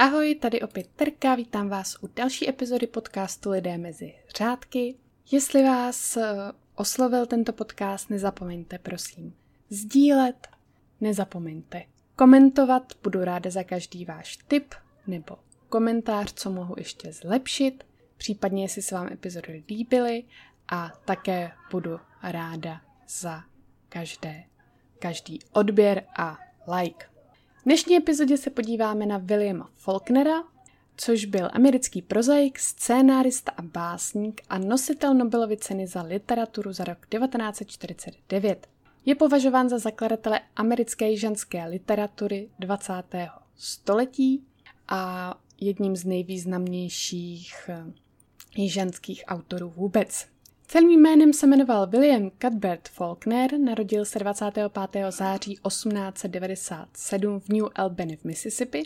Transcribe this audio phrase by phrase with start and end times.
[0.00, 4.94] Ahoj, tady opět Terka, vítám vás u další epizody podcastu Lidé mezi řádky.
[5.32, 6.36] Jestli vás eh,
[6.74, 9.34] oslovil tento podcast, nezapomeňte prosím
[9.70, 10.48] sdílet,
[11.00, 11.82] nezapomeňte
[12.16, 14.74] komentovat, budu ráda za každý váš tip
[15.06, 15.36] nebo
[15.68, 17.84] komentář, co mohu ještě zlepšit,
[18.16, 20.24] případně jestli se vám epizody líbily
[20.68, 23.44] a také budu ráda za
[23.88, 24.44] každé,
[24.98, 26.38] každý odběr a
[26.76, 27.09] like.
[27.60, 30.44] V dnešní epizodě se podíváme na Williama Faulknera,
[30.96, 37.06] což byl americký prozaik, scénárista a básník a nositel Nobelovy ceny za literaturu za rok
[37.06, 38.66] 1949.
[39.06, 42.92] Je považován za zakladatele americké ženské literatury 20.
[43.56, 44.44] století
[44.88, 50.26] a jedním z nejvýznamnějších eh, ženských autorů vůbec.
[50.72, 54.72] Celým jménem se jmenoval William Cuthbert Faulkner, narodil se 25.
[55.10, 58.82] září 1897 v New Albany v Mississippi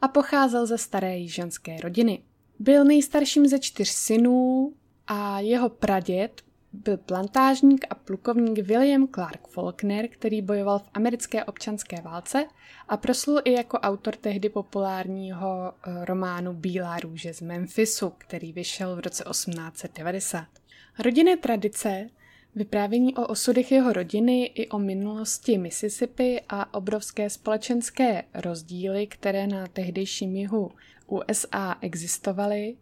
[0.00, 2.22] a pocházel ze staré ženské rodiny.
[2.58, 4.72] Byl nejstarším ze čtyř synů
[5.06, 12.02] a jeho praděd byl plantážník a plukovník William Clark Faulkner, který bojoval v americké občanské
[12.02, 12.46] válce
[12.88, 18.96] a proslul i jako autor tehdy populárního eh, románu Bílá růže z Memphisu, který vyšel
[18.96, 20.61] v roce 1890.
[20.98, 22.10] Rodinné tradice,
[22.54, 29.66] vyprávění o osudech jeho rodiny i o minulosti Mississippi a obrovské společenské rozdíly, které na
[29.66, 30.70] tehdejším jihu
[31.06, 32.76] USA existovaly,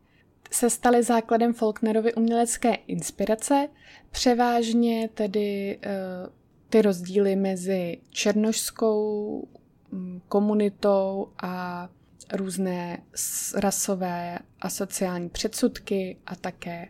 [0.51, 3.69] se staly základem Faulknerovy umělecké inspirace,
[4.11, 6.33] převážně tedy uh,
[6.69, 9.49] ty rozdíly mezi černošskou
[9.93, 11.89] um, komunitou a
[12.33, 13.03] různé
[13.55, 16.89] rasové a sociální předsudky a také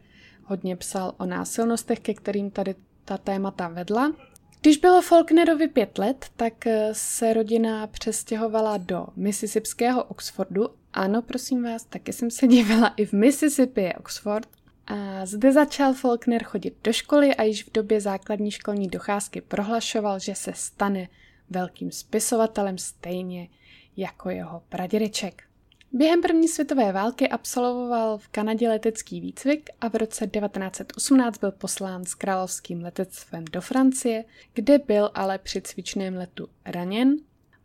[0.50, 4.12] hodně psal o násilnostech, ke kterým tady ta témata vedla.
[4.60, 10.68] Když bylo Faulknerovi pět let, tak eh, se rodina přestěhovala do Mississipského Oxfordu.
[10.92, 14.48] Ano, prosím vás, taky jsem se dívala i v Mississippi je Oxford.
[14.86, 20.18] A zde začal Faulkner chodit do školy a již v době základní školní docházky prohlašoval,
[20.18, 21.08] že se stane
[21.50, 23.48] velkým spisovatelem stejně
[23.96, 25.49] jako jeho pradědeček.
[25.92, 32.04] Během první světové války absolvoval v Kanadě letecký výcvik a v roce 1918 byl poslán
[32.04, 34.24] s královským letectvem do Francie,
[34.54, 37.16] kde byl ale při cvičném letu raněn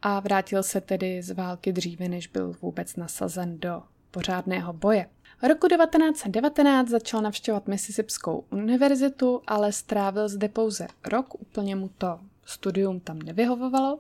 [0.02, 5.10] a vrátil se tedy z války dříve, než byl vůbec nasazen do pořádného boje.
[5.48, 13.00] Roku 1919 začal navštěvovat Mississipskou univerzitu, ale strávil zde pouze rok, úplně mu to studium
[13.00, 14.00] tam nevyhovovalo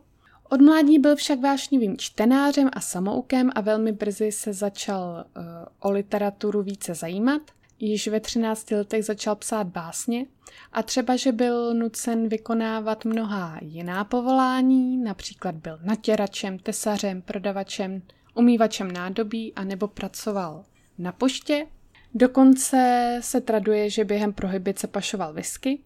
[0.49, 5.43] od mládí byl však vášnivým čtenářem a samoukem a velmi brzy se začal uh,
[5.79, 7.41] o literaturu více zajímat.
[7.79, 10.25] Již ve 13 letech začal psát básně
[10.71, 18.01] a třeba, že byl nucen vykonávat mnohá jiná povolání, například byl natěračem, tesařem, prodavačem,
[18.33, 20.65] umývačem nádobí a nebo pracoval
[20.97, 21.67] na poště.
[22.13, 25.79] Dokonce se traduje, že během prohybice pašoval whisky,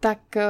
[0.00, 0.42] tak uh,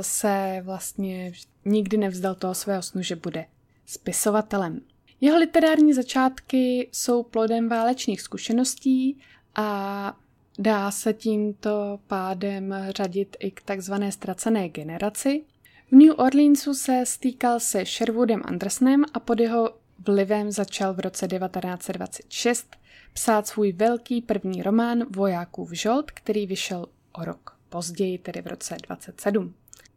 [0.00, 1.32] se vlastně
[1.64, 3.46] nikdy nevzdal toho svého snu, že bude
[3.86, 4.80] spisovatelem.
[5.20, 9.18] Jeho literární začátky jsou plodem válečných zkušeností
[9.54, 10.18] a
[10.58, 15.44] dá se tímto pádem řadit i k takzvané ztracené generaci.
[15.90, 19.74] V New Orleansu se stýkal se Sherwoodem Andersonem a pod jeho
[20.06, 22.76] vlivem začal v roce 1926
[23.12, 28.76] psát svůj velký první román Vojákův žolt, který vyšel o rok později, tedy v roce
[28.86, 29.54] 27.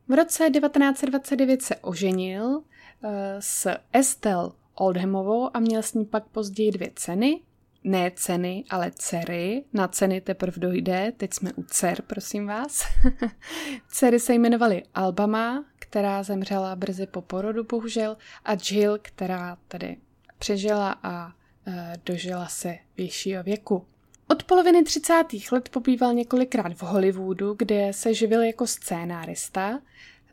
[0.08, 2.62] V roce 1929 se oženil uh,
[3.40, 7.42] s Estelle Oldhamovou a měl s ní pak později dvě ceny.
[7.84, 9.64] Ne ceny, ale dcery.
[9.74, 12.84] Na ceny teprve dojde, teď jsme u dcer, prosím vás.
[13.88, 19.98] dcery se jmenovaly Albama, která zemřela brzy po porodu, bohužel, a Jill, která tedy
[20.38, 21.74] přežila a uh,
[22.06, 23.86] dožila se většího věku.
[24.28, 25.24] Od poloviny 30.
[25.52, 29.80] let pobýval několikrát v Hollywoodu, kde se živil jako scénárista.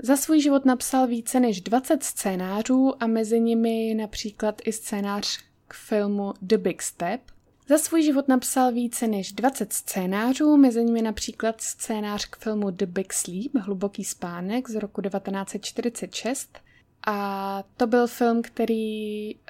[0.03, 5.39] Za svůj život napsal více než 20 scénářů a mezi nimi například i scénář
[5.69, 7.21] k filmu The Big Step.
[7.69, 12.87] Za svůj život napsal více než 20 scénářů, mezi nimi například scénář k filmu The
[12.87, 16.59] Big Sleep, Hluboký spánek z roku 1946,
[17.07, 19.41] a to byl film, který uh,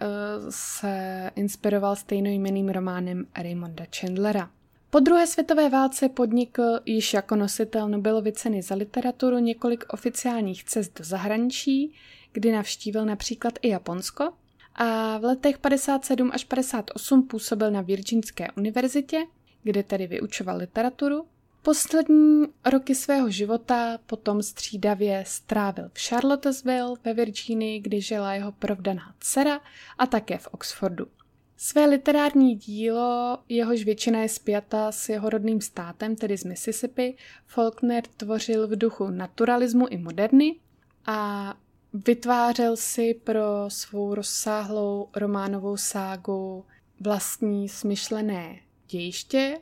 [0.50, 4.50] se inspiroval stejnojmeným románem Raymonda Chandlera.
[4.90, 10.98] Po druhé světové válce podnikl již jako nositel Nobelovy ceny za literaturu několik oficiálních cest
[10.98, 11.94] do zahraničí,
[12.32, 14.32] kdy navštívil například i Japonsko
[14.74, 19.26] a v letech 57 až 58 působil na Virginské univerzitě,
[19.62, 21.26] kde tedy vyučoval literaturu
[21.62, 29.14] Poslední roky svého života potom střídavě strávil v Charlottesville ve Virginii, kde žila jeho provdaná
[29.20, 29.60] dcera
[29.98, 31.06] a také v Oxfordu.
[31.56, 37.16] Své literární dílo, jehož většina je spjata s jeho rodným státem, tedy z Mississippi,
[37.46, 40.56] Faulkner tvořil v duchu naturalismu i moderny
[41.06, 41.54] a
[41.92, 46.64] vytvářel si pro svou rozsáhlou románovou ságu
[47.00, 49.58] vlastní smyšlené dějiště,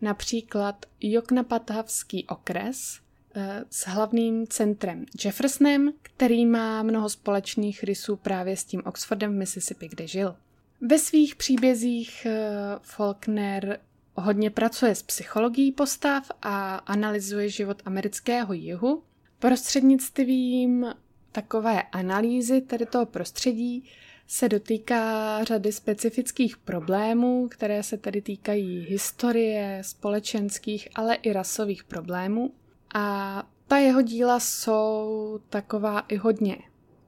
[0.00, 3.00] například Joknapathavský okres
[3.34, 9.36] eh, s hlavním centrem Jeffersonem, který má mnoho společných rysů právě s tím Oxfordem v
[9.38, 10.36] Mississippi, kde žil.
[10.80, 12.50] Ve svých příbězích eh,
[12.82, 13.80] Faulkner
[14.14, 19.02] hodně pracuje s psychologií postav a analyzuje život amerického jihu.
[19.38, 20.86] Prostřednictvím
[21.32, 23.90] takové analýzy tedy toho prostředí
[24.32, 32.52] se dotýká řady specifických problémů, které se tedy týkají historie, společenských, ale i rasových problémů.
[32.94, 36.56] A ta jeho díla jsou taková i hodně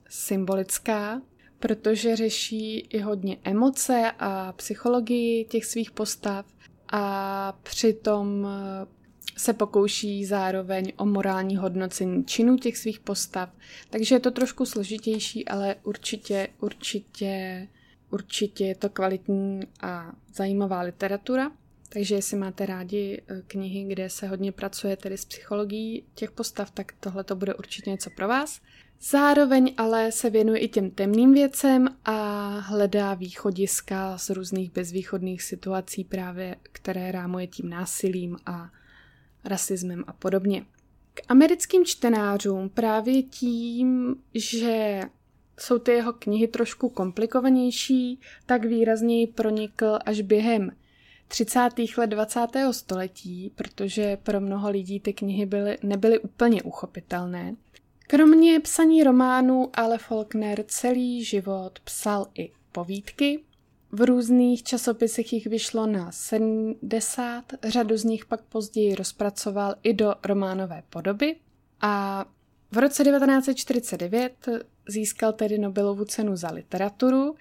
[0.09, 1.23] symbolická,
[1.59, 6.47] protože řeší i hodně emoce a psychologii těch svých postav
[6.93, 8.49] a přitom
[9.37, 13.49] se pokouší zároveň o morální hodnocení činů těch svých postav.
[13.91, 17.69] Takže je to trošku složitější, ale určitě, určitě,
[18.11, 21.51] určitě je to kvalitní a zajímavá literatura.
[21.89, 26.71] Takže jestli máte rádi eh, knihy, kde se hodně pracuje tedy s psychologií těch postav,
[26.71, 28.61] tak tohle to bude určitě něco pro vás.
[29.11, 36.05] Zároveň ale se věnuje i těm temným věcem a hledá východiska z různých bezvýchodných situací
[36.05, 38.71] právě, které rámuje tím násilím a
[39.45, 40.65] rasismem a podobně.
[41.15, 45.01] K americkým čtenářům právě tím, že
[45.61, 50.71] jsou ty jeho knihy trošku komplikovanější, tak výrazněji pronikl až během
[51.29, 51.69] 30.
[51.99, 52.41] let 20.
[52.71, 57.57] století, protože pro mnoho lidí ty knihy byly, nebyly úplně uchopitelné.
[58.07, 63.41] Kromě psaní románů ale Faulkner celý život psal i povídky.
[63.93, 70.15] V různých časopisech jich vyšlo na 70, řadu z nich pak později rozpracoval i do
[70.25, 71.37] románové podoby.
[71.81, 72.25] A
[72.71, 74.49] v roce 1949
[74.89, 77.35] získal tedy Nobelovu cenu za literaturu.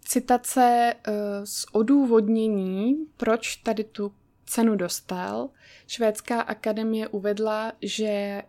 [0.00, 1.12] Citace eh,
[1.44, 4.12] z odůvodnění, proč tady tu
[4.46, 5.48] cenu dostal,
[5.86, 8.42] Švédská akademie uvedla, že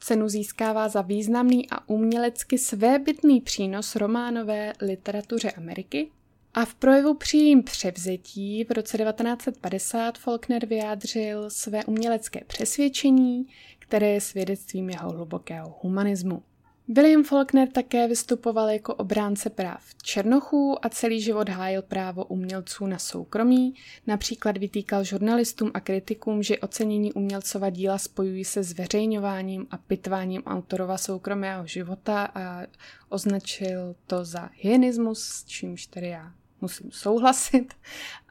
[0.00, 6.10] Cenu získává za významný a umělecky svébytný přínos románové literatuře Ameriky
[6.54, 13.46] a v projevu při jejím převzetí v roce 1950 Faulkner vyjádřil své umělecké přesvědčení,
[13.78, 16.42] které je svědectvím jeho hlubokého humanismu.
[16.88, 22.98] William Faulkner také vystupoval jako obránce práv Černochů a celý život hájil právo umělců na
[22.98, 23.74] soukromí,
[24.06, 30.98] například vytýkal žurnalistům a kritikům, že ocenění umělcova díla spojují se zveřejňováním a pitváním autorova
[30.98, 32.62] soukromého života a
[33.08, 37.74] označil to za hyenismus, s čímž tedy já musím souhlasit.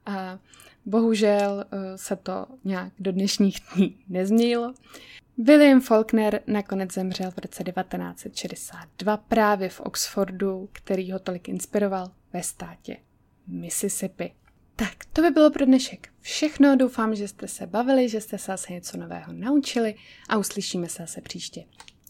[0.06, 0.40] A
[0.86, 4.74] bohužel eh, se to nějak do dnešních dní nezměnilo.
[5.38, 12.44] William Faulkner nakonec zemřel v roce 1962 právě v Oxfordu, který ho tolik inspiroval ve
[12.44, 12.98] státě
[13.48, 14.34] Mississippi.
[14.76, 16.76] Tak, to by bylo pro dnešek všechno.
[16.76, 19.96] Doufám, že jste se bavili, že jste se zase něco nového naučili
[20.30, 21.64] a uslyšíme se zase příště.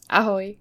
[0.10, 0.58] Ahoj!